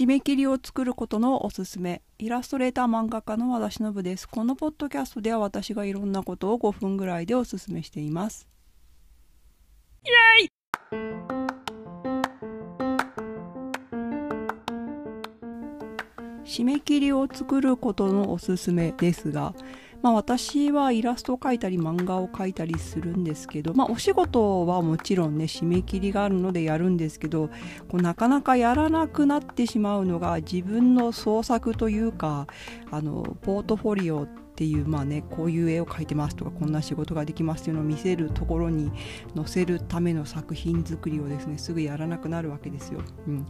[0.00, 2.00] 締め切りを作ることのおすすめ。
[2.18, 4.26] イラストレーター漫画家の和田忍です。
[4.26, 8.48] このポッドキャストでは私がいろんなことを5分ぐらいでおすすめしています。
[10.06, 10.08] イ
[10.40, 10.48] エイ！
[16.46, 19.52] 締め切りを作ることのおすすめですが
[20.02, 27.48] まあ、私はイラストを描いたり漫画を描いたりするんですけど、まあ、お仕事はもちろんね締め切りがあるのでやるんですけど
[27.88, 32.46] こうなかなかやらなくなってしまうのが自分の創作というか
[32.90, 38.92] あのポートフォリオっていうまあねこういう絵を描いてますとかこんな仕事ができますっていうのを見せるところに
[39.34, 43.00] 載せるための作品作りをですねすぐやらなくなるわけですよ。
[43.26, 43.46] うん、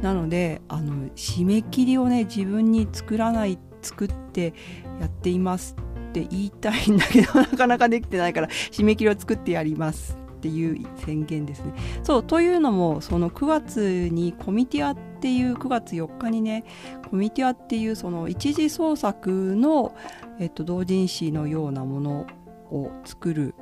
[0.00, 4.54] なのであの締め切りをね自分に作らない作って
[5.00, 5.76] やっています
[6.20, 11.72] って言いたいんだけどなかなかできてないから締め切りを作ってやりますっていう宣言ですね。
[12.02, 16.64] そうというのもその9月にコミティアっていう9月4日にね
[17.10, 19.96] コミティアっていうその一次創作の、
[20.38, 22.26] えっと、同人誌のようなもの
[22.70, 23.54] を作る、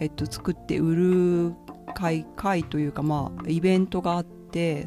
[0.00, 1.54] えっと、作って売る
[1.94, 4.38] 会会というかまあイベントがあって。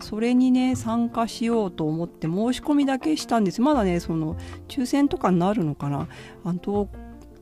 [0.02, 4.35] それにね参加しようと思って申し込みだけしたんですまだねその
[4.67, 6.07] 抽選とかになるのかな
[6.44, 6.89] あの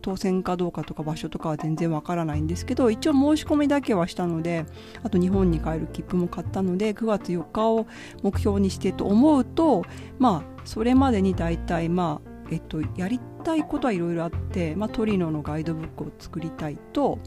[0.02, 4.66] 当選かどうかとか場所とかは全然わからないんですけど一応申し込みだけはしたので
[5.03, 7.88] あと日本に帰る切符も買ったので9月4日を
[8.23, 9.83] 目標にしてと思うと
[10.17, 17.20] まあそれまでに大体まあえっとやりたいことはいろいろあって、まあ、トリノのガイドブックを作りたいと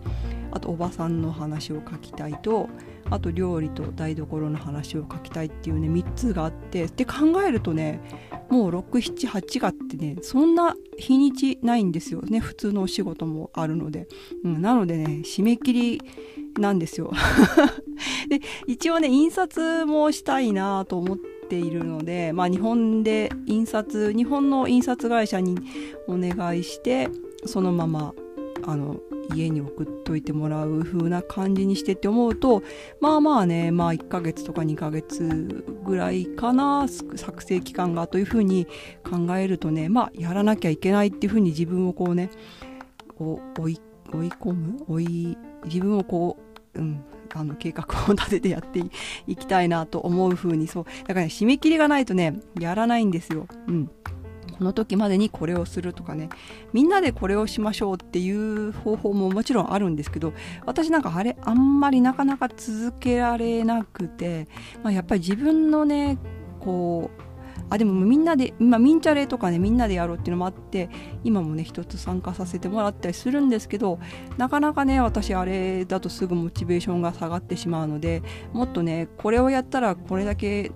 [0.50, 2.68] あとおばさんの話を書きたいと
[3.12, 8.00] あと料理と台所の話を書きたいっていうね3つがあってで考えるとね
[8.48, 12.40] もう678月ってねそんな日にちないんですよね。
[12.40, 14.08] 普通のお仕事もあるので、
[14.44, 16.02] うん、なのでね締め切り
[16.58, 17.12] なんですよ。
[18.30, 21.18] で一応ね印刷もしたいなと思っ
[21.50, 25.58] ているので、まあ、日本で印刷日本の印刷会社に
[26.08, 27.10] お願いして
[27.44, 28.14] そのまま
[28.64, 29.00] あの
[29.34, 32.62] 家に送っといてもらう風な感じにしてって思うと
[33.00, 38.66] まあまあねまあ1ヶ月とか2ヶ月ぐらいかな作成期間がというふうに
[39.04, 42.30] 考えるとねまあやらなきゃいけないっていうふうに自分をこうね
[43.18, 43.80] 追い
[44.12, 46.36] 追い込む追い自分をこ
[46.74, 47.04] う、うん、
[47.34, 48.80] あの計画を立ててやって
[49.26, 53.46] いきたいなと思う風にそうだからね締め切りがないとねやらないんですよ。
[53.68, 53.90] うん
[54.52, 56.28] この時までにこれをするとかね
[56.72, 60.32] みんなでこれをしましょうっていう方法ももちろんあるんですけど
[60.66, 64.48] 私なんかあれあんまりなかなか続けられなくて、
[64.82, 66.18] まあ、やっぱり自分のね
[66.60, 67.32] こう
[67.72, 70.90] あでもみんなで今ミンチャレとかねみんなでやろうっていうのもあって
[71.24, 73.98] 今もね一つ参加させてもらったりするんですけど
[74.36, 80.70] なかなかね私あれだとすぐモチベーションが下がってしまうのでもっとねこれをやったらこれだけ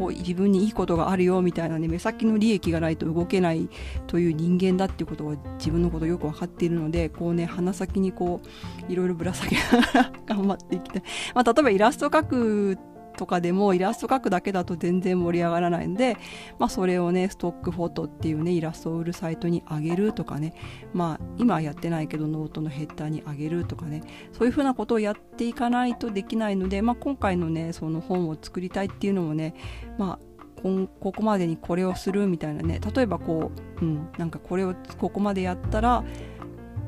[0.00, 3.68] こう自分にいいことがあるよみたいなね目先の利益がないと動けない
[4.06, 8.40] という人間だっていうことが自分のことよく分かっているのでこうね鼻先にこ
[8.88, 11.02] ういろいろぶら下げながら 頑張っていきたい、
[11.34, 12.78] まあ、例えばイラスト描く
[13.16, 16.16] とかでもイラスト描くだけだと全然盛り上がらないので、
[16.58, 20.54] まあ、それをねストックフォトっていうねイラストを売るサイトにあげるとかね
[20.92, 29.54] まあ今はやってないけどノートのヘッダーにあげるとかねそういうふうなことをやっていかないとできないので、まあ、今回のねその本を作りたいっていうのもね
[29.98, 30.30] まあ
[30.62, 33.50] ここまでにこれをするみたいなね例えばこ
[33.80, 36.04] う、うん、なんかこれをここまでやったら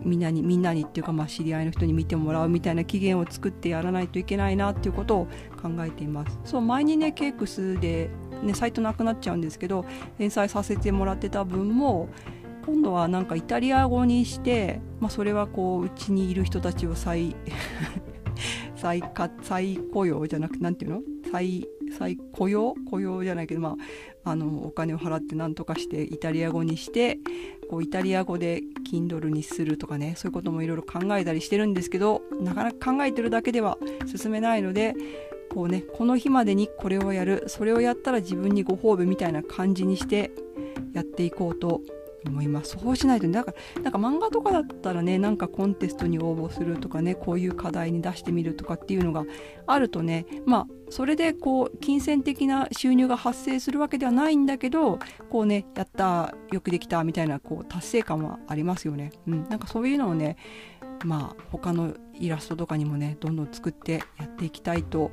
[0.05, 5.27] みんなにみんなにっていうかまあ知り合いの人に見てもらうみたいな期限を作ってやらないといけないなっていうことを
[5.61, 6.39] 考えています。
[6.45, 8.11] そう前にねケークスで、
[8.43, 9.85] ね、サイトなくなっちゃうんですけど
[10.19, 12.09] 連載させてもらってた分も
[12.67, 17.35] 今度はなんかイタリア語にして、まあ、それはこううちにいる人たちを再
[18.77, 19.03] 再
[19.43, 21.05] 再雇用じゃなくて何て言うの？
[21.31, 21.67] 再
[21.99, 22.75] 再雇用？
[22.91, 23.77] 雇用じゃないけど、ま
[24.25, 27.19] あ、あのお金を払って何とかしてイタリア語にして
[27.73, 28.61] こうイタリア語で
[28.93, 33.79] Kindle にするとかねそういうこともいろいろ考えたりしてるんですけどなかなか考えてるだけでは
[34.15, 34.93] 進めないので
[35.55, 40.33] こうねこの日までにこれをやるそれをやったら自分にご褒美みたいな感じにして
[40.93, 41.81] やっていこうと
[42.27, 42.77] 思います。
[42.79, 49.25] そうしないとなんからなんか漫画とかだったらねなんかコンテストに応募するとかねこういう課題に出してみるとかっていうのが
[49.67, 54.99] あるとねまあそれでこう金銭的な収入が発生するわけではないんだけど
[55.31, 60.37] こうねやったよくできたみたいなこう達成感はありますよね、うん、なんかそういうのをね
[61.05, 65.11] まあ他のイラストとかにもねどんどん作ってやっていきたいと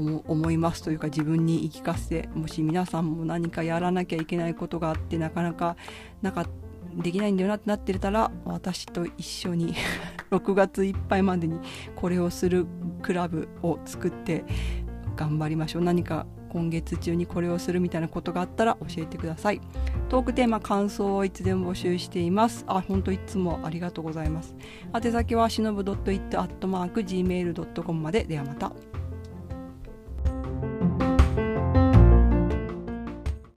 [0.00, 5.76] 思いますというか自分に言い聞かせてもし皆さんも何かやらなきゃいけないことがあってなかなか
[6.22, 6.46] なか
[6.96, 9.74] できないんだよなってなってたら私と一緒に
[10.30, 11.60] 6月いっぱいまでに
[11.94, 12.66] これをする
[13.02, 14.44] クラブを作って
[15.16, 15.82] 頑張りましょう。
[15.82, 19.60] 何か今月中にこれをするみたいなことがあったら教えてください。
[20.08, 22.64] トークテーマ感想をいつでも募集しています。
[22.66, 24.56] あ本当いつもありがとうございます。
[24.92, 26.42] 宛先はしのぶ .it.gmail.com
[28.00, 28.24] まで。
[28.24, 28.72] ではまた。